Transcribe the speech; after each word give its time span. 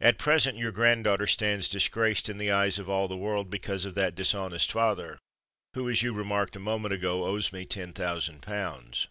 At 0.00 0.18
present 0.18 0.56
your 0.56 0.70
granddaughter 0.70 1.26
stands 1.26 1.68
disgraced 1.68 2.28
in 2.28 2.38
the 2.38 2.52
eyes 2.52 2.78
of 2.78 2.88
all 2.88 3.08
the 3.08 3.16
world, 3.16 3.50
because 3.50 3.84
of 3.84 3.96
that 3.96 4.14
dishonest 4.14 4.70
father, 4.70 5.18
who, 5.74 5.90
as 5.90 6.00
you 6.04 6.12
remarked 6.12 6.54
a 6.54 6.60
moment 6.60 6.94
ago, 6.94 7.24
owes 7.24 7.52
me 7.52 7.64
ten 7.64 7.92
thousand 7.92 8.40
pounds." 8.42 9.08